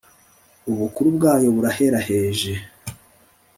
[0.71, 2.53] Ubukuru bwayo buraheraheje,